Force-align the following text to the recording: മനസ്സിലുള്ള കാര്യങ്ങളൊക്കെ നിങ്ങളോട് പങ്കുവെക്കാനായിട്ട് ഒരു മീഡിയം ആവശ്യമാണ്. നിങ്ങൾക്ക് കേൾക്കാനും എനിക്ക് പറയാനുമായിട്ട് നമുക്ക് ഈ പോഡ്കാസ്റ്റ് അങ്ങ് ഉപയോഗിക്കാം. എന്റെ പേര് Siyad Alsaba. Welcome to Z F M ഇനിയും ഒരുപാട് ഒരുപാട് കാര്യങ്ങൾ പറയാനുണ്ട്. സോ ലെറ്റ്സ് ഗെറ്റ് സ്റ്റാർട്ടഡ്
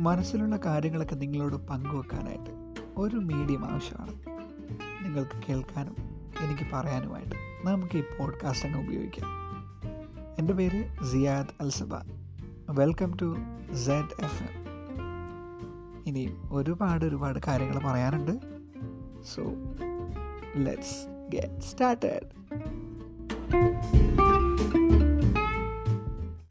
മനസ്സിലുള്ള 0.00 0.56
കാര്യങ്ങളൊക്കെ 0.56 1.14
നിങ്ങളോട് 1.14 1.56
പങ്കുവെക്കാനായിട്ട് 1.56 2.74
ഒരു 2.96 3.16
മീഡിയം 3.16 3.64
ആവശ്യമാണ്. 3.64 4.12
നിങ്ങൾക്ക് 5.04 5.42
കേൾക്കാനും 5.48 5.96
എനിക്ക് 6.40 6.62
പറയാനുമായിട്ട് 6.72 7.36
നമുക്ക് 7.64 7.98
ഈ 7.98 8.00
പോഡ്കാസ്റ്റ് 8.00 8.68
അങ്ങ് 8.68 8.86
ഉപയോഗിക്കാം. 8.86 9.28
എന്റെ 10.38 10.52
പേര് 10.52 11.04
Siyad 11.04 11.62
Alsaba. 11.62 11.94
Welcome 12.70 13.16
to 13.22 13.36
Z 13.74 14.24
F 14.24 14.42
M 14.42 14.66
ഇനിയും 16.06 16.48
ഒരുപാട് 16.52 17.04
ഒരുപാട് 17.04 17.38
കാര്യങ്ങൾ 17.46 17.92
പറയാനുണ്ട്. 17.92 18.32
സോ 19.34 19.42
ലെറ്റ്സ് 20.56 21.28
ഗെറ്റ് 21.30 21.62
സ്റ്റാർട്ടഡ് 21.62 22.40